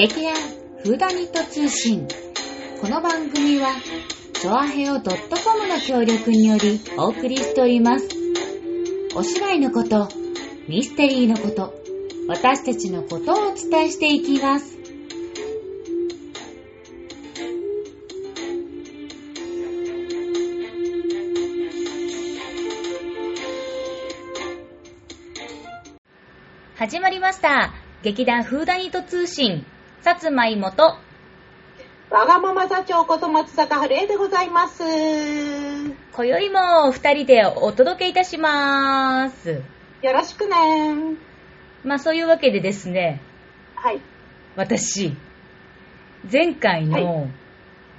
[0.00, 0.34] 劇団
[0.82, 2.08] フーダニット通信。
[2.80, 3.68] この番組は、
[4.32, 8.08] チョアヘオ .com の協力によりお送りしております。
[9.14, 10.08] お芝居のこと、
[10.68, 11.74] ミステリーのこと、
[12.28, 14.78] 私たちのことをお伝えしていきます。
[26.76, 27.74] 始まりました。
[28.02, 29.66] 劇団フーダニット通信、
[30.02, 30.96] さつまいもと、
[32.10, 34.82] わがまま座長こと松坂春江でございます。
[34.82, 39.60] 今宵も二人でお届けいたします。
[40.00, 41.16] よろしくね。
[41.84, 43.20] まあそういうわけでですね、
[43.74, 44.00] はい。
[44.56, 45.14] 私、
[46.32, 47.28] 前回の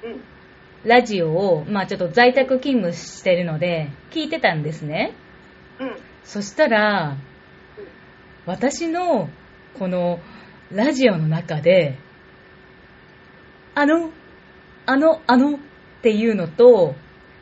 [0.04, 0.24] うん。
[0.84, 5.14] ラジオを、まあちょっと在宅勤務してるので、聞いてたんですね。
[5.80, 5.96] うん。
[6.24, 7.16] そしたら、
[8.48, 9.30] 私の
[9.78, 10.20] この
[10.74, 11.98] ラジオの中で、
[13.76, 14.12] あの、
[14.86, 15.60] あの、あのっ
[16.02, 16.96] ていうのと、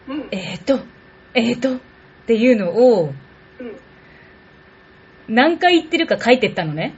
[0.08, 0.28] うん。
[0.32, 0.80] えーと、
[1.34, 1.80] えーとっ
[2.26, 3.14] ていうのを
[3.60, 3.80] うん。
[5.28, 6.96] 何回言ってるか書いてったのね。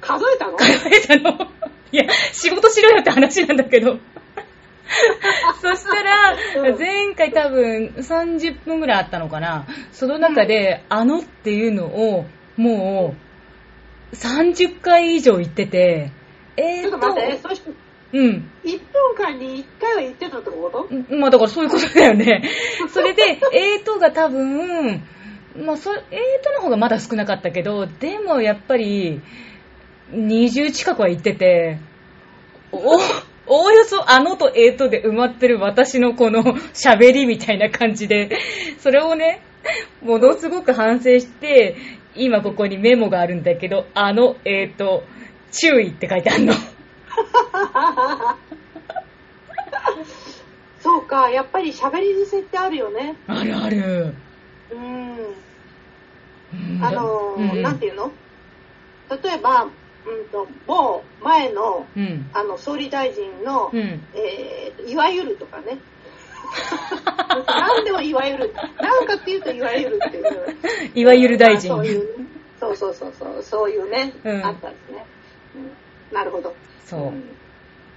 [0.00, 0.58] 数えたの？
[0.58, 1.50] 書いたの。
[1.92, 3.98] いや、仕事しろよって話なんだけど。
[5.60, 9.66] そしたらう、ん前回多分30分ぐらいあったのかな。
[9.92, 13.29] その中で、あのっていうのを、もう、
[14.12, 16.12] 30回以上言ってて、
[16.56, 17.70] えーとちょっと、待って、そして、
[18.12, 18.50] うん。
[18.64, 21.14] 1分間に1回は言ってたってこと？
[21.14, 22.42] まあだからそういうことだよね。
[22.92, 25.02] それで、えーとが多分、
[25.56, 26.00] まあそ、えー
[26.44, 29.20] との方がまだ少なかったけど、でもやっぱり、
[30.12, 31.78] 20近くは言ってて、
[32.72, 32.78] お、
[33.46, 36.42] おおよそあのとえーとで埋まってる私のこの
[36.74, 38.30] 喋りみたいな感じで、
[38.78, 39.42] それをね、
[40.02, 41.76] ものすごく反省して、
[42.14, 45.04] 今ここにメモがあるんだけど、あの、えーと、
[45.52, 46.54] 注意って書いてあるの。
[50.80, 53.16] そうか、やっぱり喋り癖ってあるよね。
[53.26, 54.14] あるある。
[54.72, 55.16] うん。
[56.52, 58.10] うんあのーうんなんていうの？
[59.22, 59.70] 例えば、うん
[60.30, 62.30] と、某前の、うん。
[62.32, 64.02] あの、総理大臣の、うん。
[64.14, 65.78] えー、いわゆるとかね。
[67.46, 68.54] 何でもいわゆる。
[69.10, 70.26] かっていうといわゆるっていう。
[70.94, 71.70] いわゆる大臣。
[71.70, 72.08] そういう、
[72.58, 75.04] そうそうそうそう、そういうね、うんあったんですね。
[76.10, 76.54] うん、なるほど。
[76.86, 77.00] そう。
[77.10, 77.22] ん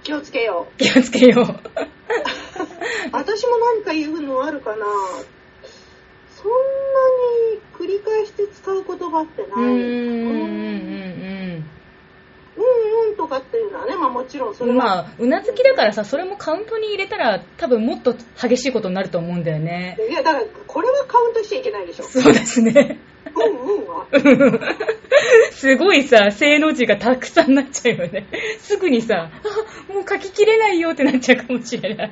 [0.02, 0.76] 気をつけよう。
[0.76, 1.46] 気をつけよう。
[3.12, 4.84] 私も何か言うのあるかな
[6.36, 6.56] そんな
[7.52, 9.50] に繰り返して使う言葉ってない。
[9.50, 11.43] うーん、うん、うん
[12.56, 14.74] うんとかっていうのはね、まあもちろんそうん。
[14.74, 14.84] れは。
[14.84, 19.96] まあ、うなずきだからさ、それもカウントに入れたら、多分もっと激しいことになると思うんだよね。
[20.08, 22.04] いや、だから、これはカウントしちゃいけないでしょ。
[22.04, 22.98] そうですね。
[23.34, 24.06] うんうんは。
[25.52, 28.26] すごいさ、正の字がたくさんなっちゃうよね。
[28.58, 32.10] すぐにさ、あ、もう書ききれないよってなっちゃうかもしれない。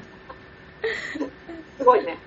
[1.78, 2.19] すごいね。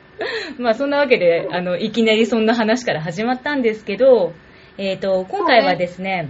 [0.57, 4.33] まあそんなわけで、あの、いきなりそんな話から始まったんですけど、
[4.77, 6.29] えっ、と、今回はですね、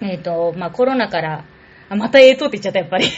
[0.00, 1.44] えっ、と、まあコロナから、
[1.88, 3.06] あ、またええとって言っちゃった、やっぱり。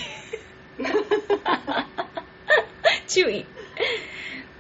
[3.09, 3.47] 注意。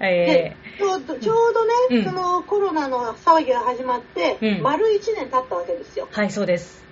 [0.00, 6.08] えでちょうどちょうどね、うんそのコロナの騒ぎが始まって、うん丸1年経ったわけですよ。
[6.10, 6.82] ー、はい、そうです。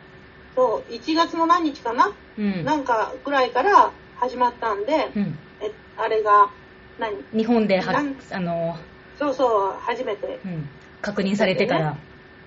[0.55, 2.65] そう、1月の何日かな、うん。
[2.65, 6.51] なんかぐらいから始まったんで、うん、えあれが、
[6.99, 7.17] 何？
[7.33, 8.77] 日本ではあの、
[9.19, 10.69] そうそう、初めてうん、
[11.01, 11.97] 確認されてから。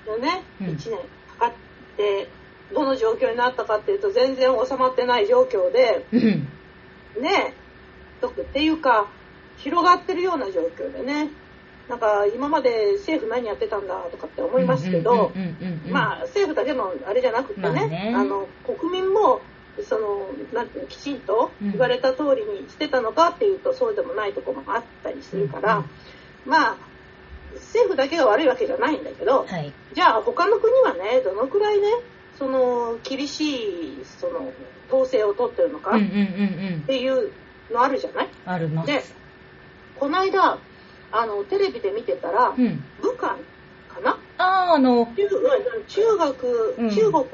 [0.07, 0.99] のね、うん1年
[1.39, 1.51] かかっ
[1.97, 2.27] て、
[2.73, 6.21] どの状況になったかっていうと、全然収まってない状況で、うん。
[7.21, 7.53] ね、
[8.21, 9.07] とっていうか、
[9.57, 11.29] 広がってるような状況でね、
[11.91, 19.41] なんか今まで政府何やってたんだとかって思いますけど、うんうんうんうんうん、まあ政府だけのあれじゃなくてね,、まあねあの国民も
[19.83, 25.85] そのなんていうのきちんとうん言われた通りにしてたのかっていうとそうでもないところもあったりするから、うんうん
[26.45, 26.75] まあ
[27.53, 29.73] 政府だけが悪いわけじゃないんだけど、はい。
[29.93, 31.87] じゃあ他の国はねどのくらいね
[32.41, 34.51] その厳しいその
[34.87, 36.81] 統制を取ってるのかっうんうんうんうん。
[36.87, 37.31] ていう
[37.71, 38.87] のあるじゃない、あるます。
[38.87, 39.03] で
[39.99, 40.57] この間
[41.11, 42.83] あのテレビで見てたら、うん。
[42.99, 43.35] 武漢
[43.93, 44.17] かな？
[44.39, 45.29] あー、あの、中
[45.87, 46.89] 中学、うん。
[46.89, 47.25] 中国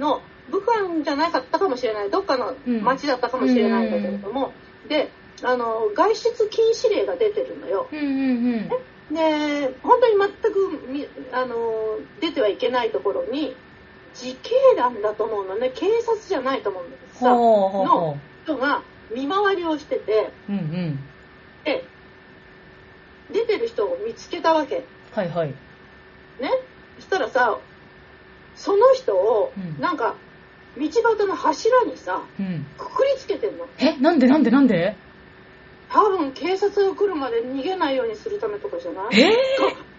[0.00, 0.20] の
[0.50, 2.10] 武漢じゃなかったかもしれない。
[2.10, 4.52] どっかの町だったかもしれないんだけれども、
[4.88, 5.10] で
[5.44, 7.88] あの外出禁止令が出てるのよ。
[7.92, 9.14] うんうんうん。
[9.14, 13.54] で本当に全くみあの出てはいけないところに
[14.14, 15.70] 自警団だと思うのね。
[15.74, 17.28] 警察じゃないと思うんだけどさ。
[17.30, 18.44] のう。
[18.44, 18.82] 人が
[19.14, 20.32] 見回りをしてて。
[20.48, 20.98] うんうん。
[21.64, 21.84] で
[23.32, 24.84] 出てる人を見つけたわけ。
[25.12, 25.48] はいはい。
[25.48, 25.54] ね？
[26.96, 27.58] そしたらさ
[28.54, 29.80] その人をうん。
[29.80, 30.14] なんか
[30.76, 32.66] 道端の柱にさうん。
[32.76, 33.66] くくりつけてんの。
[33.78, 34.26] え、なんで？
[34.26, 34.50] なんで？
[34.50, 34.96] なんで？
[35.90, 39.20] 多分警察が来るまで逃げないようにするためとかじゃない？
[39.20, 39.36] え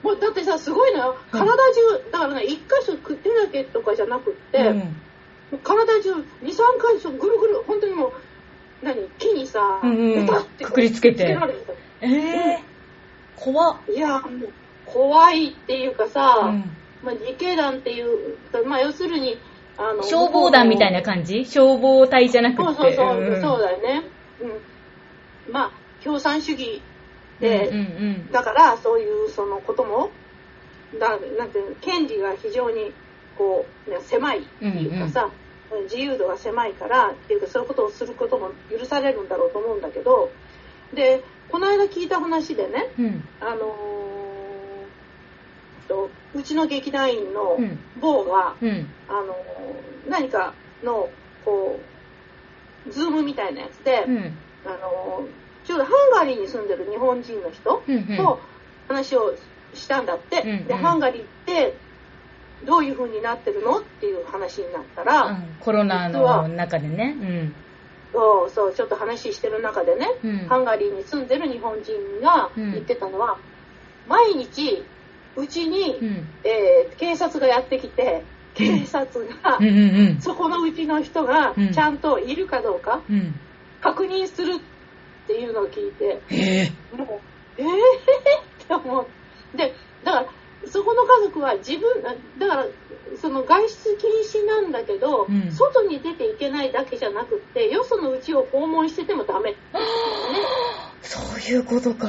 [0.06, 1.18] もうだってさすごいのよ。
[1.34, 1.40] うん。
[1.40, 5.60] 体中だからね一箇所手だけとかじゃなくって、ー、うん。
[5.64, 8.14] 体中23箇所ぐるぐる本当にもう
[8.84, 11.24] 何木にさ、うんうんくくりつけて。
[11.24, 12.60] つけられてたえー、
[13.36, 13.78] 怖っ。
[13.90, 14.50] いやもう
[14.86, 16.70] 怖いっていうかさ、うん。
[17.04, 18.38] まあ、自警団っていう、
[18.68, 19.40] まあ、要するに
[19.78, 21.46] あの消防団みたいな感じ？
[21.46, 22.82] 消防隊じゃなくそうって。
[22.82, 23.42] そうそう、ん。
[23.42, 24.04] そうだよね、
[25.48, 25.72] うん、まあ
[26.04, 26.82] 共産主義
[27.40, 30.12] で、うんうんだからそういうそのことも
[31.00, 32.94] だなんていうの権利が非常に
[33.38, 35.30] こう、ね、狭いっていうかさ、
[35.84, 40.32] 自由度が狭いからっていうかそういうことをすることも許されるんだろうと思うんだけど
[40.94, 43.06] でこの間聞いた話でねうん。
[43.06, 43.24] うん。
[43.42, 43.96] あのー
[45.88, 48.88] とうちの劇団員のうん某が、うん。
[49.08, 50.54] あのー何か
[50.84, 51.10] の
[51.44, 51.80] こ
[52.88, 54.38] うズームみたいなやつで、うん。
[54.66, 55.28] あの
[55.66, 57.82] ちょうどハンガリーに住んでる日本人の人
[58.18, 58.40] と
[58.88, 59.36] 話を
[59.74, 60.68] したんだって、うんうん。
[60.68, 61.76] でハンガリーって
[62.66, 65.58] どういう風になってるのっていう話になったら、うん。
[65.60, 67.16] コロナの中でね。
[67.20, 67.56] うん。
[68.14, 70.38] そうそうちょっと話してる中でね、うん。
[70.48, 73.38] ハンガリーに住んでる日本人が言ってたのは、
[74.08, 74.84] 毎日
[75.36, 76.28] うちに、うん。
[76.44, 78.24] えー警察がやってきて
[78.54, 79.60] 警察が、
[80.22, 81.74] そこのうちの人がうん。
[81.74, 83.02] ちゃんといるかどうか。
[83.82, 84.75] 確認するって
[85.34, 87.20] いうのを聞いてえもう
[87.58, 89.08] えー、って思う。
[89.58, 89.74] で
[90.04, 90.26] だから
[90.68, 92.02] そこの家族は自分
[92.40, 92.66] だから
[93.22, 95.52] その外出禁止なんだけど、うん。
[95.52, 99.52] 外に出ていけないだけじゃなくってよそのうちを訪問しててもダメ。
[99.52, 99.58] ね
[101.02, 102.08] そういうことか。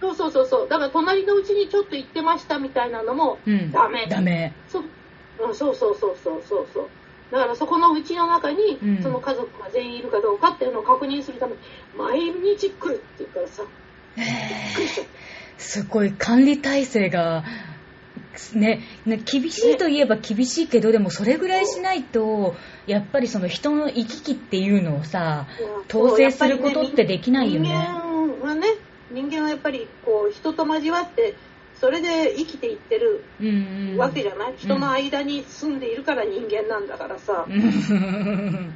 [0.00, 0.68] そうそうそうそう。
[0.68, 3.70] だから隣のうちにちょっと行ってましたみたいなのもうん。
[3.72, 4.06] ダメ。
[4.06, 4.54] ダメ。
[4.68, 6.88] そ,、うん、そうそうそうそうそうそう
[7.30, 9.02] だからそこのうちの中に、うん。
[9.02, 11.58] その家族が全員いるかどうかっていうのを確認するために
[11.96, 12.20] 毎
[12.56, 13.62] 日来るって言うからさ
[14.16, 14.26] びっ
[14.74, 15.28] くりしちゃった
[15.58, 17.44] すごい管理体制が、
[18.54, 22.54] ね、ね厳しいといえば厳しいけど、でもそれぐらいしないと、
[22.86, 25.46] やっぱりその人の行き来っていうのをさ、
[25.92, 27.76] 統制することってできないよね人
[28.40, 28.68] 間はね。
[29.10, 31.34] 人間はやっぱりこう人と交わって
[31.80, 33.96] それで生きていってるうんうん。
[33.98, 38.72] わけじゃない、人の間に住んでいるから人間なんだからさ、うん。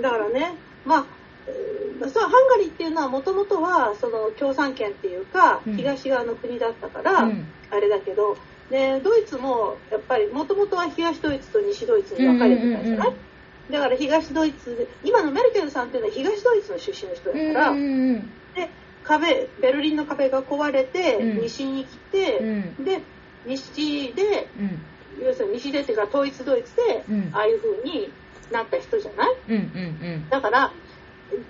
[0.00, 0.54] だからね
[0.84, 1.04] まあ
[1.48, 5.76] えーそうハンガリーっていうのはもともとはその共産圏っていうか、うん。
[5.76, 7.46] 東側の国だったから、うん。
[7.70, 8.36] あれだけど
[8.70, 13.16] でドイツもやっぱりもともとは東ドイツと西ドイツに分かれてたじゃない、うんうんうん
[13.68, 18.20] だから東ドイツで今のメルケルさんっていうのは東ドイツの出身の人だから、うんうん。
[18.54, 18.70] で
[19.06, 21.40] 壁ベルリンの壁が壊れて、うん。
[21.42, 22.44] 西に来て、う
[22.80, 22.84] ん。
[22.84, 23.00] で
[23.46, 25.24] 西でうん。
[25.24, 27.30] 要するに西でっていうか統一ドイツで、うん。
[27.32, 28.10] ああいう風に
[28.52, 29.36] なった人じゃない？
[29.48, 30.72] うんうんだから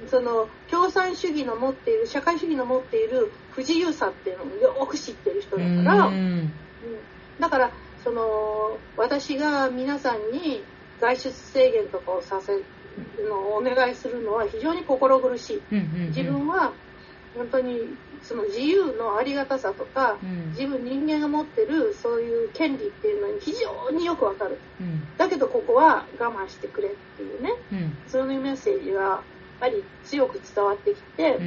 [0.09, 6.13] その共産主義の持っている社会主義の持っている不自由さっていうのをよく知ってる人うだから、ん。
[6.13, 6.51] うん。
[7.39, 7.71] だから
[8.03, 10.63] その私が皆さんに
[11.01, 12.65] 外出制限とかをさせる
[13.29, 15.63] のをお願いするのは非常に心苦しい。
[15.71, 16.07] うんうんうん。
[16.09, 16.73] 自分は
[17.37, 17.79] 本当に
[18.23, 20.51] その自由のありがたさとか、うん。
[20.51, 24.59] 自分人間が持ってるそういう権利っていうのに非常によくわかる。
[24.81, 25.07] うん。
[25.19, 27.51] だけどここは我慢してくれっていうね。
[27.73, 27.97] うん。
[28.09, 29.21] そういうメッセージがやっ
[29.61, 31.39] ぱり強く伝わってきて、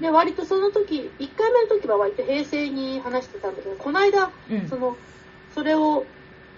[0.00, 4.68] で割とその時1回目の時は割と平成に話してたんだけどこの間うん。
[4.68, 4.96] その
[5.54, 6.04] それを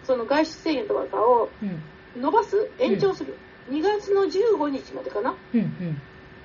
[0.04, 1.80] その外出制限とかをうん。
[2.22, 2.70] 伸ばす？
[2.78, 3.34] 延長する、
[3.68, 5.34] 2月の15日までかな？
[5.52, 5.96] うんうん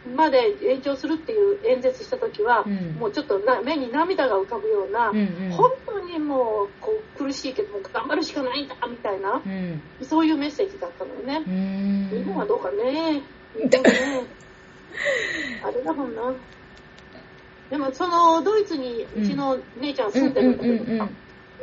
[0.06, 2.96] まで延長するっていう演説した時は、うん。
[3.00, 5.52] もうちょっとな目に涙が浮かぶような、うんうん。
[5.52, 9.82] 本当にもうこう苦しいけども頑張るしかないんだみたいな、うん。
[10.04, 11.44] そういうメッセージだったのよね。
[11.48, 12.10] う、ん。
[12.10, 13.22] 日本はどうかね。
[13.56, 14.28] 日本ね
[15.64, 16.34] あれだもんな。
[17.70, 21.10] でもそのドイツにうちの姉ちゃん住んでるんだけどさ、うんうんうんうん。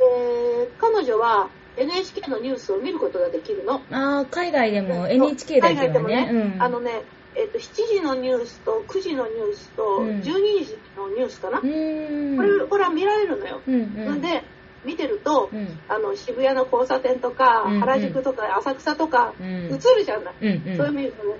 [0.01, 3.81] えー彼女は NHK のニュースを見ることができるの。
[3.91, 6.29] ああ海外でも NHK だけは海外でもね。
[6.31, 6.61] うん。
[6.61, 7.03] あのね、
[7.35, 10.19] えっと7時のニュースと9時のニュースとうん。
[10.19, 12.37] 12時のニュースかな、うーん。
[12.37, 13.61] これこれは見られるのよ。
[13.67, 14.21] うんうん。
[14.21, 14.43] で
[14.85, 15.67] 見てると、うん。
[15.87, 17.79] あの渋谷の交差点とか、うんうん。
[17.81, 19.47] 原宿とか浅草とかうん。
[19.47, 20.77] 映るじゃない、うんうん。
[20.77, 21.35] それ見るとね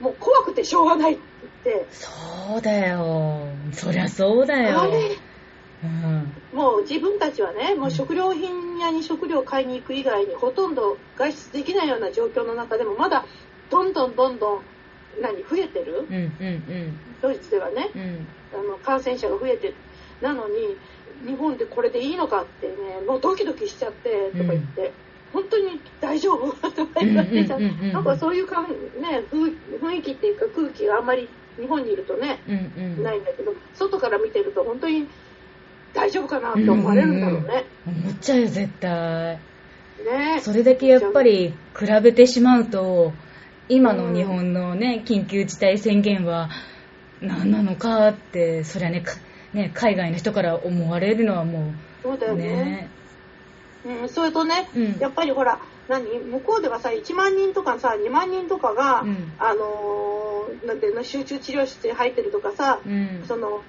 [0.00, 1.22] もう怖くてしょうがないって
[1.64, 1.86] 言って。
[1.90, 2.08] そ
[2.58, 3.48] うだよ。
[3.72, 4.80] そりゃそうだよ。
[4.80, 5.16] あれ
[5.84, 6.32] うん。
[6.52, 13.24] もう自分たちはねもう食料品屋に食料を買いに行く以外にほとんど外出できないような状況の中でもまだ
[13.70, 14.62] どんどんどんどん
[15.20, 16.06] 何増えてる？
[16.08, 17.90] うんうんドイツではね。
[17.94, 18.00] うん。
[18.00, 19.74] うんあの感染者が増えてる
[20.20, 20.76] なのに
[21.26, 22.74] 日本でこれでいいのかってね
[23.06, 24.92] もうドキドキしちゃってとか言って、
[25.32, 26.52] 本当に大丈夫？
[26.70, 27.44] とか言って
[27.92, 28.66] なんかそういうかん、
[29.00, 31.28] ね、雰雰囲気っていうか空気があんまり
[31.58, 33.02] 日本にいるとね、うんうん。
[33.02, 35.06] ないんだけど、外から見てると本当に
[35.94, 37.64] 大丈夫かなって思われるんだろうね。
[37.86, 39.38] 思っちゃうよ、絶対。
[40.04, 40.40] ね。
[40.40, 43.12] それだけやっぱり比べてしまうと、
[43.68, 46.50] 今の日本のね、緊急事態宣言は
[47.20, 49.14] 何なのかって、そりゃね、か
[49.54, 52.44] ね海外の人から思われるのはもう、そうだよね。
[52.46, 52.88] ね。
[54.02, 63.24] うん、それとね、うんやっぱりほら、何向こうではさ、1万人とかさ、2万人とかが、うんあのーなんていうの、集中治療室に入ってるとかさ、うん。
[63.26, 63.62] その、うん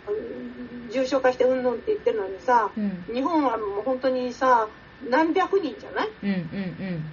[0.91, 4.67] 重症化してうんぬんって言ってるのにさ、うん日本はもう本当にさ、
[5.09, 6.09] 何百人じゃない？
[6.23, 6.29] うん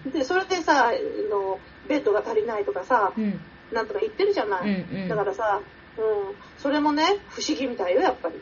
[0.06, 0.92] うんで、それでさ、あ
[1.30, 1.58] の
[1.90, 3.25] ベッドが足りないとかさ、うん。
[3.25, 3.40] うん。
[3.75, 4.68] なんとか言ってるじゃない。
[4.68, 5.61] うんうんだからさ、
[5.99, 6.04] うん、
[6.59, 8.35] それもね、不思議みたいよ、やっぱり。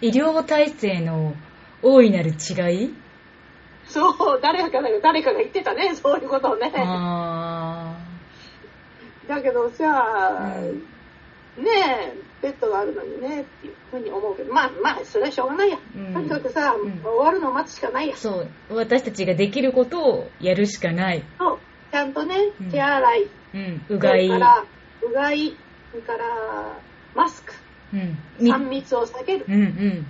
[0.00, 1.34] 医療体制の
[1.82, 2.32] 大いなる違
[2.84, 2.94] い？
[3.86, 6.72] そう、誰かが、誰かが言ってたね、そういうことをね。
[6.74, 7.96] あ
[9.28, 15.78] だけどさ、うんねえ、ベッドがあるのにね、っていうふうに思うけど、まあまあ、それはしょうがないや。
[15.96, 18.18] うんとにかくさ、うん終わるのを待つしかないやー。
[18.18, 18.76] そう。
[18.76, 21.22] 私たちができることをやるしかない。
[21.38, 21.58] そう、
[21.90, 23.82] ちゃんとねうん、手洗い、うん。
[23.88, 24.28] うがい。
[24.28, 24.64] から、
[25.02, 25.56] うがい、
[25.90, 26.78] それから、
[27.14, 27.54] マスク、
[27.94, 28.18] うん。
[28.38, 29.46] み3密を避ける。
[29.48, 30.06] うんうん。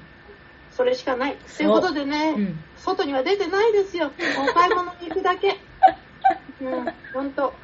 [0.73, 1.37] それしかない。
[1.37, 4.11] ということでね、うん外には出てないですよ。
[4.51, 5.57] お買い物に行くだけ。
[6.61, 7.55] うん、ほんと。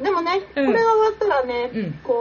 [0.00, 2.11] でもね、うんこれが終わったらね、うんこ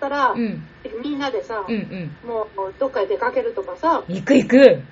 [0.00, 0.66] ったら、うん。
[1.02, 2.28] みんなでさ、うんうん。
[2.28, 4.82] もうどっかへ出かけるとかさ、行く行く。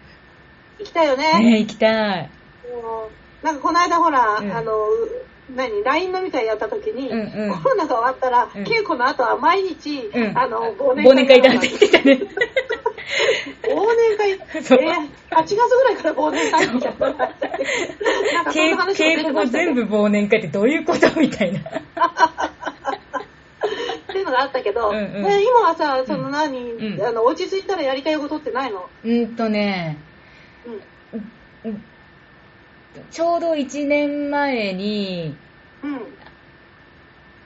[0.79, 1.39] 行きたいよね。
[1.41, 2.31] ね行きたい。
[2.71, 3.09] も
[3.43, 5.25] うなんかこの間ほら、うんあの、う
[5.57, 12.21] 何、LINE 飲み会やった時に、うんうんコロナが終わったら、うん稽古の後は毎日、うんあの、忘忘年会だって忘言ってたね。
[13.99, 14.61] 年会、えー、
[15.31, 17.09] 8月ぐらいから忘年会みたいな。
[17.09, 17.17] なん
[18.45, 21.61] かそん稽な話が出稽古てましたけど全部忘年会ってどういうことみたいな。
[24.29, 25.23] のがあったけど、うんうん。
[25.23, 27.03] ね今はさ、その何、うん。
[27.03, 28.89] あの、落ち着いたらやりたいことってないの？
[29.05, 29.99] うんとね、
[31.65, 31.85] うん。
[33.11, 35.37] ちょうど1年前に、
[35.83, 36.01] うん。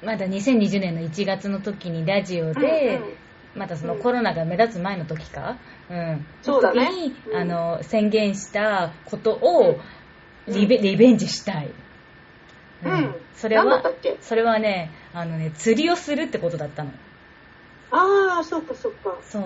[0.05, 3.13] まだ2020年の1月の時にラジオで、うんうん。
[3.55, 5.59] またそのコロナが目立つ前の時か、
[5.91, 6.87] うん、そうだね。
[6.87, 7.37] 時に、うん。
[7.37, 9.79] あの宣言したことを
[10.49, 11.71] リベ,、リベンジしたい。
[12.85, 13.15] うん。
[13.35, 13.83] それは
[14.21, 16.91] それはね、あのね、釣りをするってことだったの。
[17.91, 19.17] ああ、そっかそっか。
[19.23, 19.43] そう。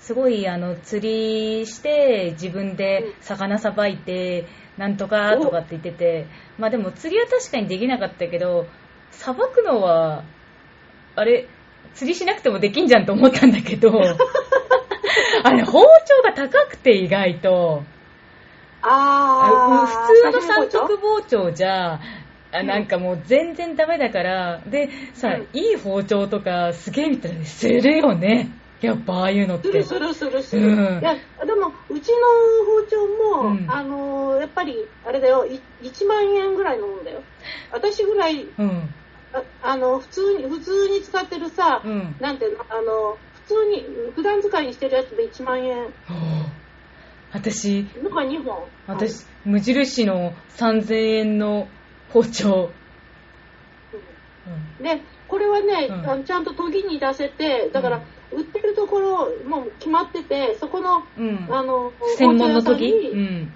[0.00, 4.46] すごい、あの、釣りして、自分で魚さばいて、
[4.78, 6.26] なんとかとかって言ってて、
[6.58, 8.66] まあでも釣りは確かにできなかったけど、
[9.10, 10.24] さばくのは、
[11.16, 11.46] あれ、
[11.94, 13.92] 釣りしなくてもできんじゃんと思ったんだけど、
[15.44, 17.82] あれ、包丁が高くて意外と、
[18.82, 22.00] ああ、普通の三刺身包丁じゃ、
[22.52, 28.50] あなんかもう全然ダメだから、で、さ、うんいい包丁とかすげえみたいなするよね。
[28.80, 29.68] やっぱああいうのって。
[29.68, 30.68] するするするする。
[30.68, 32.16] うんいや、でも、うちの
[32.64, 34.74] 包丁も、うんあのーやっぱり、
[35.06, 37.20] あれだよ、い1万円ぐらいのもんだよ。
[37.72, 38.88] 私ぐらい、うん。
[39.32, 46.59] ああの、普通に、普通に使ってるさ、うんなんていうの、あの、普通に、普段使いにしてるやつで1万円ほう
[47.32, 48.66] 私、のが2本。
[48.86, 51.68] 私、無印の3000円の
[52.08, 52.70] 包丁。
[54.78, 58.00] うんで、これはね、うんちゃんと研ぎに出せて、だから、
[58.32, 61.46] 売ってるところ、もう決まってて、そこの、うん。
[61.50, 63.52] あの、専門の時包丁屋さんにうん。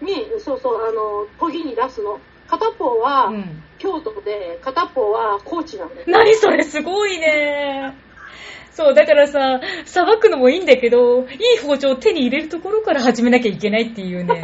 [0.00, 2.18] に、そうそう、あの、研ぎに出すの。
[2.46, 3.44] 片方はうん
[3.78, 6.04] 京都で、片方は高知なんだよ。
[6.06, 7.94] 何それすごいね。
[8.74, 11.26] そう、だからさ、さばくのもいいんだけど、いい
[11.62, 14.42] 包丁を手に入れるところから始めなきゃいけないっていうね。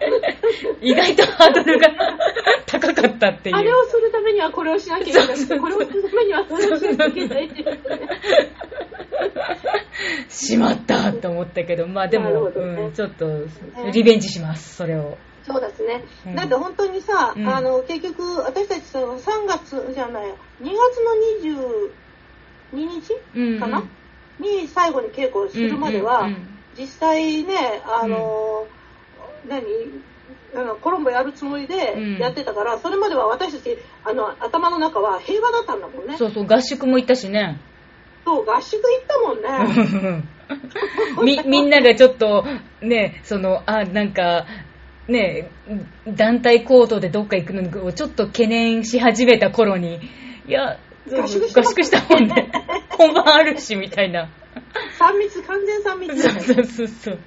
[0.82, 1.88] 意外とハードルが
[2.66, 3.56] 高かったっていう。
[3.56, 7.80] あれをするためにはこれをしなきゃいけないそうそうこれをするためにはそれをしなきゃいけないっていうね。
[10.28, 13.26] しまったと思ったけど、まあでも、ねうん、ちょっと、
[13.92, 15.16] リベンジします、それを。
[15.46, 16.04] そうですね。
[16.26, 20.70] うんだって本当にさ、うんあの、結局、私たちさ、3月じゃない、2月
[21.42, 22.03] の22
[22.74, 23.12] 日？
[23.34, 23.82] うんかな、
[24.38, 28.66] に最後に稽古をするまでは、うんうんうん実際ね、あの、
[29.48, 29.62] 何？
[30.56, 36.16] あのコロンボやるつもりうんでやってたから、それまでは私たちあの頭の中は平和だったんだもんね。
[36.16, 37.60] そうそう、合宿も行ったしね。
[38.24, 40.24] そう合宿行ったもんね。
[41.24, 42.44] み、 みんながちょっと、
[42.80, 44.46] ね、その、あ、なんか、
[45.08, 45.50] ね、
[46.06, 50.00] 団体行動でどっか行くのをちょっと懸念し始めた頃に、
[50.46, 50.78] いや、
[51.10, 52.50] 合宿したもんね。
[52.96, 54.28] 本番あるし、みたいな。
[54.98, 56.42] 3密、完全3密そう。
[56.42, 57.18] そうそうそう。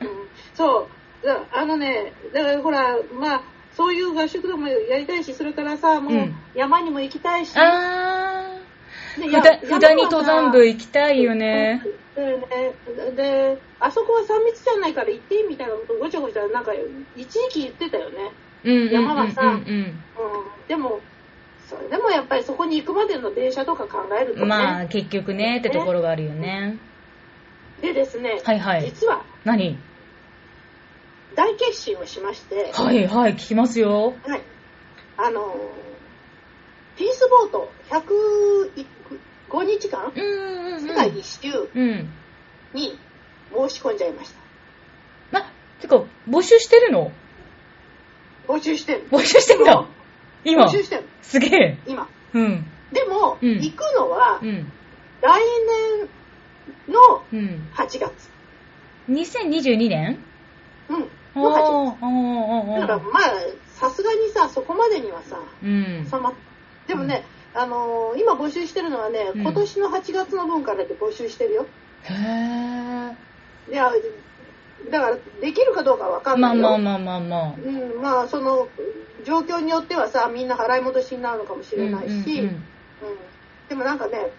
[0.00, 0.08] うん
[0.54, 0.88] そ
[1.22, 1.26] う。
[1.26, 3.42] だあのね、だからほら、まあ、
[3.76, 7.52] そういう合宿でもやりたいし、それからさ、もううん山にも行きたいし。
[7.56, 9.20] あー。
[9.20, 11.82] でやふだ、に登山部行きたいよね。
[12.14, 16.72] さでね、で、あそこは3密じゃないから行っていいみたいなことをごちゃごちゃ、なんか、
[17.14, 18.30] 一時期言ってたよね。
[18.64, 19.54] うんうんうんうん山はさうん。
[19.54, 19.96] うん。
[20.68, 21.00] でも、
[21.68, 24.46] それでもやっぱりそこに行くまでの電車とか考えるとね。
[24.46, 26.78] まあ、結局ね、ってところがあるよね。
[27.82, 28.84] でですね、はいはい。
[28.84, 29.78] 実は何？
[31.34, 34.14] 大決心をしまして、はいはい、聞きますよ。
[34.24, 34.42] はい。
[35.18, 40.80] あのー、ピースボート105日間、うんうんうん。
[40.80, 42.08] 世界一周うん。
[42.72, 42.98] に
[43.52, 44.32] 申し込んじゃいまし
[45.32, 45.40] た。
[45.40, 47.12] あ、てか、募集してるの？
[48.48, 49.08] 募集してる。
[49.10, 49.86] 募集してんだ
[50.52, 50.68] 今募。
[50.70, 51.04] 集してる。
[51.22, 51.78] すげえ。
[51.86, 52.08] 今。
[52.34, 52.66] うん。
[52.92, 54.72] でも、うん行くのはうん。
[55.20, 55.42] 来
[56.88, 57.68] 年のうん。
[57.74, 58.12] 8月。
[59.08, 60.18] 2022年？
[60.88, 61.08] うん。
[61.34, 62.06] あの8あ、
[62.70, 62.80] ああ、月。
[62.80, 63.22] だからまあ、
[63.68, 66.06] さすがにさ、そこまでにはさ、うん。
[66.10, 66.34] 収まっ
[66.86, 67.24] でもね、
[67.54, 71.66] あのー今募集してるのはね、うん今年の8月の分からで募集してるよ。
[72.04, 73.72] へえ。
[73.72, 73.90] いや、
[74.90, 76.62] だから、できるかどうかわかんないよ。
[76.62, 77.54] まあまあまあまあまあ。
[77.62, 78.68] うん、まあ、その、
[79.24, 82.62] 状況によってはさ、みんな払い戻しになるのかもしれないし、うんうん
[83.68, 84.30] でもなんかね、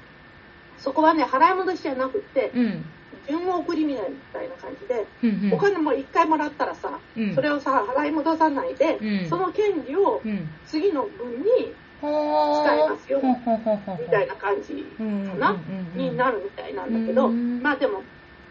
[0.78, 2.66] そこはね、払い戻しじゃなくって、うん。
[2.66, 2.86] うん。
[3.28, 3.96] 順送りみ
[4.32, 5.54] たいな感じで、うんうん。
[5.54, 7.36] お金も1回もらったらさ、うん。
[7.36, 9.30] それをさ、払い戻さないで、うん。
[9.30, 10.48] その権利をうん。
[10.66, 13.22] 次の分に、は使いますよ。
[14.00, 17.62] みたいな感じかな、うんうんうんになるみたいなんだけど、うん。
[17.62, 18.04] まあでも、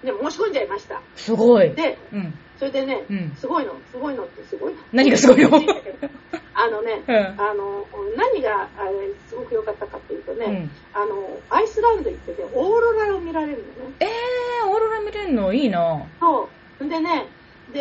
[0.06, 1.02] でも申し込んじゃいました。
[1.16, 1.74] すごい。
[1.74, 2.32] で、うん。
[2.58, 4.78] それでね、うんすごいの、すごいのってすごいの。
[4.92, 5.50] 何がすごいの？
[6.54, 7.84] あのね、うんあの、
[8.16, 8.92] 何があれ
[9.28, 13.96] すごく良かったかっていうとね、うんあの、アイスランド行ってね、オーロラを見られるのね。
[13.98, 15.52] えー、オーロラ見れるの？
[15.52, 16.06] いいな。
[16.20, 16.48] そ
[16.80, 16.88] う。
[16.88, 17.26] でね、
[17.72, 17.80] で、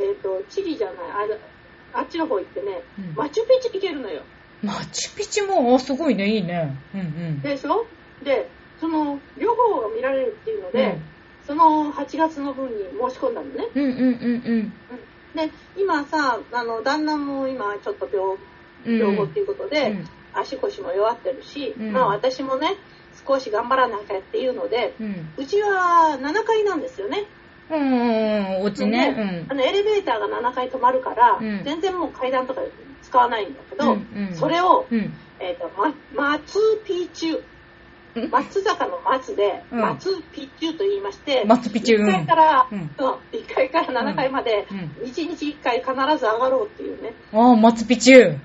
[0.00, 1.38] えっ、と、チリじゃない、あれ
[1.94, 4.22] あっちの方行ってね、うんマチュピチュ行けるのよ。
[4.60, 6.76] マチュピチュも、あ、すごいね、いいね。
[6.94, 7.40] うんうん。
[7.42, 7.86] でしょ？
[8.24, 8.48] で、
[8.80, 11.11] その、両方が見られるっていうので、うん
[11.46, 13.68] その8月の分に申し込んだのね。
[13.74, 14.72] うんうんうん
[15.34, 18.36] で、今さ、あの、旦那も今ちょっと病、
[18.84, 18.98] うん。
[18.98, 22.76] 病後っていうことで、うん足腰も弱ってるし、うんまあ私もね、
[23.26, 25.28] 少し頑張らなきゃっていうので、うん。
[25.36, 27.26] うちは7階なんですよね。
[27.70, 29.46] うんうんうん、お家ね。
[29.50, 32.62] あのエレベーターが7階止まるから、うん全然もう階段とか
[33.02, 34.98] 使わないんだけど、うんうんそれを、うん。
[34.98, 35.14] うん。
[35.38, 35.92] えっ、と、ま、
[36.38, 37.44] 松ピチュ、うん
[38.30, 48.36] 松坂の松で、うん松ピチュと言いまして、松ピチュうん1階から、うんそう1階から7階まで、うん1日1回必ず上がろうっていうね、あー、マツピチュ。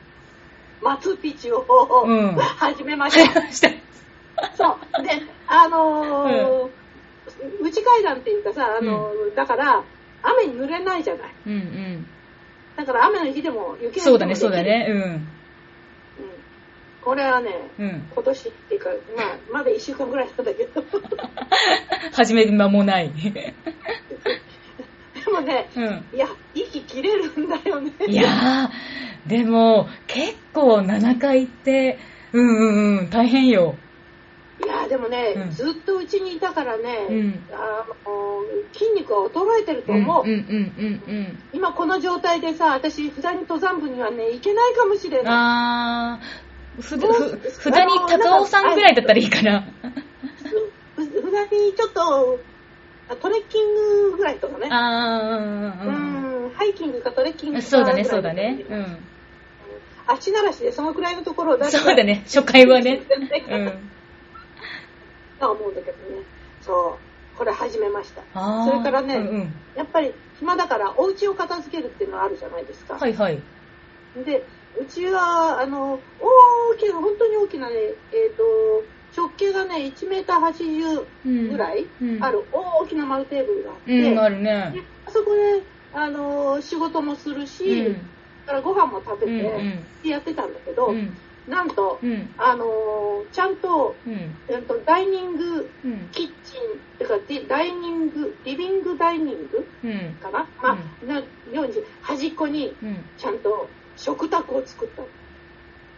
[0.82, 3.69] 松ピチュを、うん始めまはした。
[4.56, 5.03] そう。
[5.03, 5.10] で、
[5.47, 6.69] あのー
[7.62, 9.84] 内階段っていうかさ、あのーだから、
[10.23, 11.34] 雨に濡れないじゃない。
[11.45, 12.08] うんうん。
[12.75, 14.63] だから雨の日でも雪の日でもそうだね、そうだ。
[14.63, 14.88] ね。
[14.89, 15.27] うん。
[17.08, 17.86] これはね、うん。
[17.86, 18.02] うん。
[18.13, 20.84] 今年っていうか、まあ、まだ1週間ぐらいなんだけど、
[22.12, 23.13] 始める間もない。
[23.15, 23.56] で
[25.32, 26.06] もね、うん。
[26.13, 27.93] いや、息切れるんだよね。
[28.08, 31.98] いやー、でも、結構7回って、
[32.34, 33.76] うんうんうん、大変よ。
[34.62, 38.43] いや、でもね、うんずっとうちにいたからね、うんあの
[38.74, 40.24] 筋肉は衰えてると思う。
[40.26, 45.26] うんうんうん今この状態でさ、私、普段に登山部にはね、行けないかもしれうん。
[45.26, 45.34] ない。
[45.36, 46.46] あー、
[46.80, 49.62] ふ、どうふ、ふだに高尾さんぐらいだったらいいかな。
[50.96, 52.40] ふ普段にちょっと、
[53.16, 53.76] トレッキン
[54.12, 54.68] グぐらいとかね。
[54.70, 57.54] あー、うんうん、ハイキングかトレッキン。
[57.54, 58.66] グかそうだね、ぐらいうだね。
[58.70, 58.98] うん。
[60.08, 63.02] 足ならしでそのくらいのところを出してそうだね、初回はね。
[63.50, 63.74] うん。
[65.40, 66.24] と思うんだけどね。
[66.62, 67.38] そう。
[67.38, 68.24] これ始めました。
[68.34, 69.54] あーそれからねうんうん。
[69.76, 72.96] やっぱり暇だからお家を片付けるっていうのはあるじゃないですか。
[72.96, 73.40] はいはい。
[74.26, 74.44] で、
[74.80, 78.44] うちは、あの、大きな、本当に大きなね、えっ、と、
[79.16, 84.74] 直径がね、1メーター80ぐらいうんある大きな丸テーブルがあって、うん、あるでね。
[85.06, 85.63] あそこで、
[85.94, 88.10] あの、仕事もするし、うん
[88.48, 91.13] からご飯も食べて、やってたんだけど、うん。
[91.48, 92.34] なんと、うん。
[92.38, 92.66] あの、
[93.32, 94.40] ちゃんと、うん。
[94.48, 96.10] えっと、ダイニングうん。
[96.12, 100.18] キッチン、ってか、デダイニング、リビングダイニングうん。
[100.22, 103.06] かな、まあ、なように端っこにうん。
[103.18, 105.07] ちゃんと食卓を作ったの。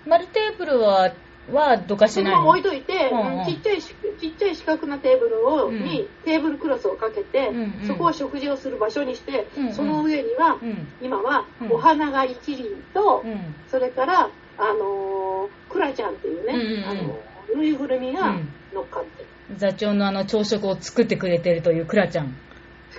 [0.08, 1.14] 丸テーブルは、
[1.52, 2.38] はどかしないの？
[2.38, 10.88] そのまま置いといて、うんうんちっちゃいしちっちゃい四角なテーブルを、うんにテーブルクロスをかけて、うんうんそこを食事をする場所にして、うんうんその上には、うん。
[11.02, 13.56] 今はうんお花が一輪と、うん。
[13.70, 17.20] それから、あのークラちゃんっていうね、うんうんうんあの
[17.56, 19.58] ぬいぐるみがうん乗っかってる。
[19.58, 22.36] 座長のあの朝食を作ってくれてるというクラちゃん。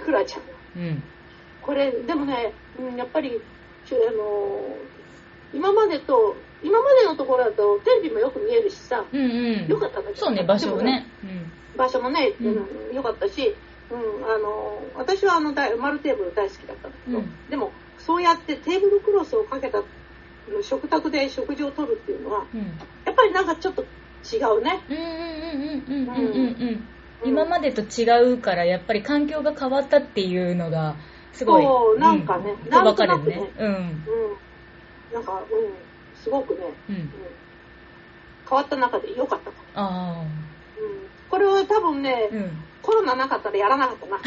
[0.05, 0.47] クラちゃんが。
[0.77, 1.03] うん。
[1.63, 3.41] これ、でもね、うん、やっぱり、
[3.97, 4.91] あのー
[5.53, 9.67] 今までと、今までのところだとテレビもよく見えるしさ、うんうん。
[9.67, 11.07] よかったんだけどそうね、場所をね。
[11.25, 11.53] うん。
[11.77, 12.51] 場所もね、うんう
[12.93, 13.55] ん良かったし、
[13.91, 19.83] うん、あの私はあの大丸テーブル大好きだったんだけど、うんでもそうやってテーブルクロスをかけた
[20.63, 22.61] 食卓で食事をとるっていうのはうん。
[23.05, 24.81] やっぱりなんかちょっと違うね。
[24.89, 25.05] うんうん
[25.87, 26.89] うんうんうんうんうん。
[27.25, 30.97] 今までと違うから、やっぱり環境が変わったっていうのが、
[31.33, 31.63] すごい。
[31.63, 33.51] そうなんかねうん、なんわかるとなくねね。
[33.59, 33.67] うん。
[33.67, 33.75] うん、
[35.15, 35.41] なんか、うん、
[36.15, 36.93] すごくね、う。
[36.93, 37.11] うんん、
[38.49, 40.27] 変わった中で良かったと、あうん。
[41.29, 42.35] これは多分ね、あ。
[42.35, 42.51] うん。
[42.83, 44.21] コロナなかったらやらなかったな。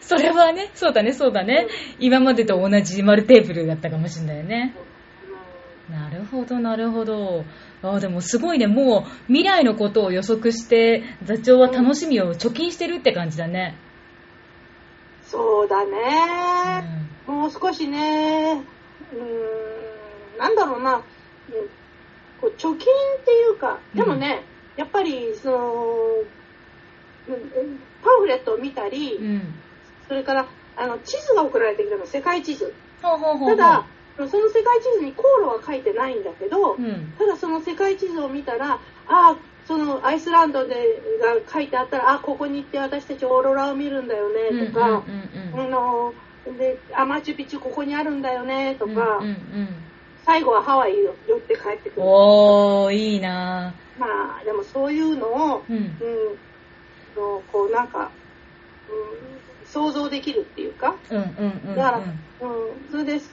[0.00, 1.66] それはね、そうだね、そうだね。
[1.98, 4.74] 今までと同じ丸テーブルだったかもしれないよね。
[5.90, 7.44] なるほど、なるほど。
[7.82, 13.76] ああ、でもすごいね、もう未来のことを予測して、座長は楽しみを貯金してるって感じだね。
[15.34, 16.80] そうだうね。
[17.28, 17.32] ん。
[17.32, 18.62] もう少しね、
[19.12, 21.02] うーん、なんだろうな、うん
[22.40, 22.78] こう貯金っ
[23.24, 24.44] ていうか、でもね、
[24.76, 25.56] やっぱり、その、
[27.26, 29.54] うんうんパンフレットを見たり、うん。
[30.06, 32.72] それから、あの、地図が送られてきたの、世界地図。
[33.02, 33.56] ほうほうほう。
[33.56, 37.14] ただ、その世界地図に航路は書いてないんだけど、うん。
[37.18, 45.04] ただその世界地図を見たら、ああ、そのアイスランドでが書いてあったら、あここに行って私たちオーロラを見るんだよね、とか、
[45.54, 46.14] あの、
[46.58, 48.94] で、アマチュピチュここにあるんだよね、とうん。
[48.94, 49.68] か、うんうん
[50.26, 52.02] 最後はハワイ寄って帰ってくうん。
[52.02, 52.08] る。
[52.08, 54.06] おー、いいなま
[54.40, 55.76] あ、でもそういうのを、うん。
[55.76, 55.82] うん、
[57.14, 58.10] のこうなんか、
[58.88, 61.76] うん、想像できるっていうか、うんうんうんうん。
[61.76, 63.30] だから、うん、それです。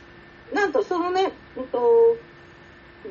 [0.54, 1.80] なんとそのね、うんと、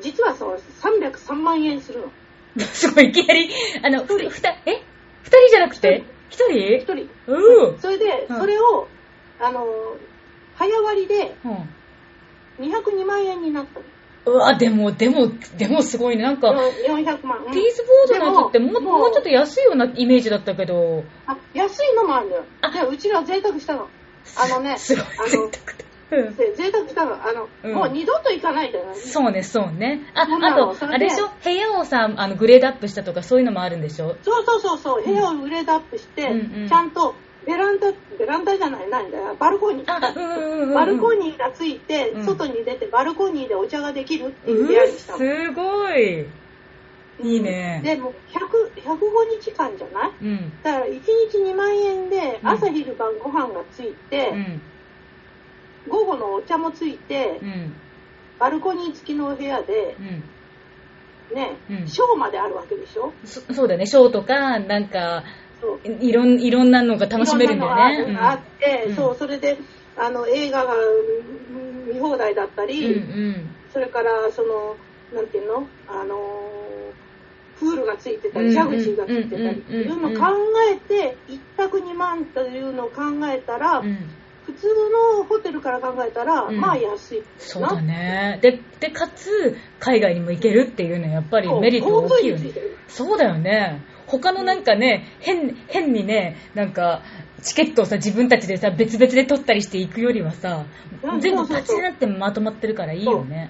[0.01, 2.11] 実はそう、303万円するの。
[2.59, 3.49] すごい、いきなり、
[3.83, 4.83] あの、ふふた、え？
[5.23, 6.03] 二人じゃなくて？
[6.29, 6.77] 一人？
[6.77, 7.09] 一人。
[7.27, 8.87] うそれで、うんそれを、
[9.39, 9.65] あの、
[10.55, 11.35] 早割りでん。
[12.59, 13.85] 202万円になったの。
[14.23, 16.23] うわ、でも、でも、でもすごいね。
[16.23, 17.43] なんか、400万。
[17.45, 21.03] うんピースボードのやつってもでももうちょっと安いようなイメージだったけど。
[21.25, 22.43] あ、安いのもあるのよ。
[22.89, 23.87] うちら贅沢したの。
[24.37, 25.90] あのね、すごいあの、贅沢だ。
[26.11, 27.13] 贅沢したの。
[27.13, 28.93] あの、うんもう二度と行かないでね。
[28.95, 30.01] そうね、そうね。
[30.13, 31.29] あ、あと、あれでしょ？
[31.43, 34.17] 部屋をさ、あの、グレードアップしたとかそういうのもあるんでしょ？
[34.21, 37.15] そうそうそうそう、部屋をグレードアップして、うんうんちゃんと
[37.47, 40.73] ベランダ、ベランダじゃない、なんだよ、バルコニー。
[40.75, 45.17] バルコニーがついて、うん外に出てバルコニーでお茶ができるっていうう部屋にしたの。
[45.19, 46.25] すごい。
[47.23, 48.97] いいねでもう100、105
[49.43, 50.11] 日間じゃない？
[50.23, 50.51] うん。
[50.63, 54.61] だから1日2万円でうん朝昼晩ご飯がついて、うん。
[55.87, 57.73] 午後のお茶もついて、うん。
[58.39, 61.35] バルコニー付きのお部屋でうん。
[61.35, 61.87] ね、うん。
[61.87, 63.13] ショーまであるわけでしょ？
[63.23, 65.23] そそうだね、ショーとか、なんか、
[65.83, 68.17] いろんいろんなのが楽しめるんだよね。
[68.19, 68.95] あって、うん。
[68.95, 69.57] そう、それで、
[69.95, 70.79] あの、映画がう
[71.53, 73.55] ん見放題だったうんり、うん。
[73.71, 74.75] それから、その、
[75.13, 75.67] なんていうの？
[75.87, 77.01] あのー
[77.59, 80.25] プールがついてたり、うんジャグジーがついてたりっていうのを考
[80.73, 84.09] えて、一泊2万というのを考えたら、うん。
[84.47, 84.67] うん普通
[85.19, 87.23] のホテルから考えたら、うんまあ安い。
[87.37, 88.39] そうだね。
[88.41, 92.51] で、で、かつ、海外にも行けるっていうのはやっぱりメリット大きいよね。
[92.87, 93.81] そうだよね。
[94.07, 97.01] 他のなんかね、変、変にね、なんか、
[97.43, 100.65] チケットをさ、自分たちでさ、別々で取ったりして行くよりはさ
[101.03, 103.49] う、ん全部そうそうそうパチンってまとまってるからいいよね。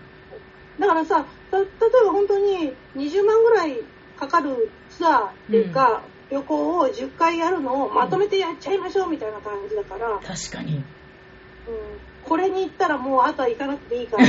[0.80, 1.68] だからさ、た例え
[2.06, 3.78] ば本当に20万ぐらい
[4.18, 10.78] かかるツアーっていうか、旅行を10回やるのをまとめてやっちゃいましょうみたいな感じだから、確かに。
[10.78, 10.84] うん、
[12.24, 14.26] これに行ったらもうあとは行かなくていいから。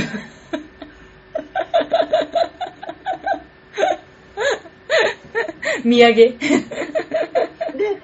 [5.83, 6.15] 土産。
[6.15, 6.37] で、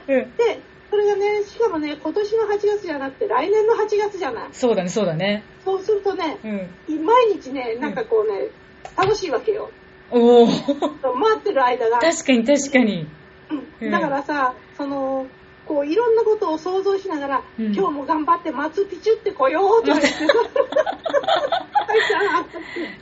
[0.07, 0.59] うんで、
[0.89, 4.49] それがね、しかもね、今年の8月じゃなくて来年の8月じゃない。
[4.53, 5.43] そうだね、そうだね。
[5.63, 7.05] そうするとね、うん。
[7.05, 8.47] 毎日ね、なんかこうね、
[8.97, 9.71] 楽しいわけよ。
[10.11, 10.49] おー。
[11.15, 11.99] 待ってる間が。
[11.99, 13.07] 確かに確かに。
[13.81, 13.91] うん。
[13.91, 15.27] だからさ、その、
[15.65, 17.65] こういろんなことを想像しながら、うん。
[17.75, 20.25] 今日も頑張ってマツピチュって来ようとか言ってさ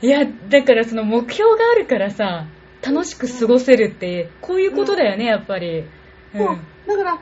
[0.02, 2.46] いや、だからその目標があるからさ、
[2.86, 5.80] 楽しく過ごせるって、こういうことだよね、やっぱり。
[5.80, 5.86] う
[6.36, 6.52] そう。
[6.52, 7.18] んだから、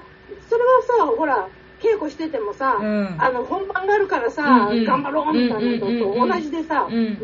[0.49, 1.49] それはさ、ほら、
[1.81, 3.17] 稽古しててもさ、うん。
[3.19, 4.85] あの本番があるからさ、うんうん。
[4.85, 6.29] 頑張ろうみたいなのとうんうんうんうん。
[6.29, 7.19] 同じでさ、うん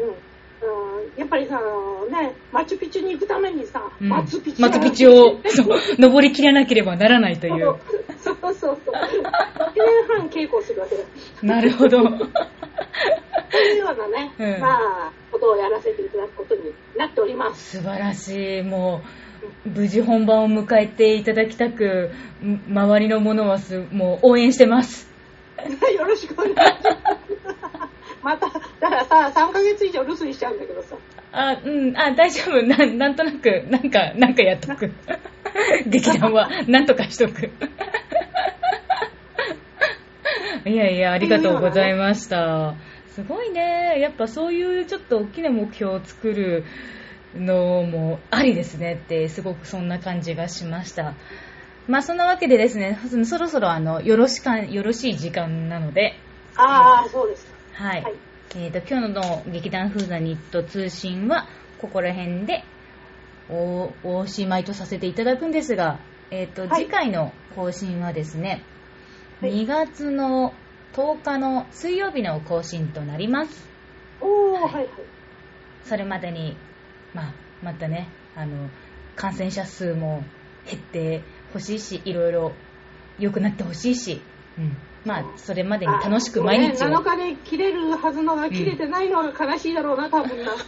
[0.62, 1.60] うんやっぱりさ、
[2.10, 7.76] ね、マチュピチュに行くためにさ、うんマツピチュマツピチを、そう、登りきらなければならないという。
[8.18, 8.76] そうそうそう。
[8.76, 11.02] 1年半稽古するわけだ。
[11.42, 12.02] なるほど。
[12.02, 17.78] というようなね、うんまあ、ことをやらせていただくことになっております。
[17.78, 18.62] 素晴らしい。
[18.62, 19.02] も
[19.66, 22.10] う、無事本番を迎えていただきたく、
[22.42, 25.10] ん周りの者はすもう応援してます。
[25.96, 27.41] よろしくお願いします。
[28.22, 30.96] また、だからさ、3ヶ月以上留守にしちゃうんだけどさ。
[31.32, 32.62] あ、うん、あ、大丈夫。
[32.66, 34.92] ななんとなく、なんか、なんかやっとく。
[35.86, 37.50] 劇団は、なんとかしとく。
[40.64, 42.74] いやいや、ありがとうございました。
[43.08, 43.98] すごいね。
[43.98, 46.64] やっぱそういうちょっと大きな目標を作る
[47.34, 51.14] のもありですねって、すごくそんな感じがしました。
[51.88, 56.14] まあそんなわけでですね、そろそろあの、よろしか、よろしい時間なので、
[56.56, 57.51] ああ、そうです。
[57.72, 58.02] はい。
[58.02, 58.14] はい
[58.54, 61.48] えー、と今日の劇団フーザニット通信は
[61.80, 62.64] ここら辺で
[63.48, 65.98] おおしまいとさせていただくんですが、
[66.30, 68.62] えーとはい次回の更新はですね、
[69.40, 70.52] はい2月の
[70.92, 73.68] 10日の水曜日の更新となります。
[74.20, 74.88] おー、はいはいはい。
[75.84, 76.56] それまでに、
[77.14, 78.68] まあ、またねあの
[79.16, 80.22] 感染者数も
[80.66, 82.52] 減ってほしいしいろいろ
[83.18, 84.20] 良くなってほしいし、
[84.58, 90.52] うん、まあそれまでに楽しく毎日あを7日で切れるはずのが切れてないのが悲しいだろうな、多分な。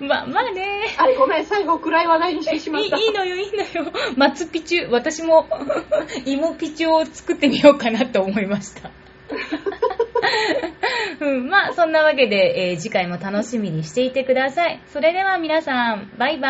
[0.00, 2.96] ままあねあれ、ごめん、最後暗い話題にしてしまった。
[2.96, 3.92] いいのよ、いいのよ。
[4.16, 5.46] 松ピチュ、私も
[6.24, 8.90] 芋ピチュを作ってみようかなと思いました。
[11.20, 14.80] うん、まあ、そんなわけで、えー次回も楽しみにしていてください。
[14.88, 16.48] それでは皆さん、バイバ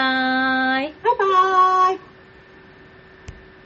[0.78, 0.94] ーイ。
[1.02, 2.11] バイバーイ。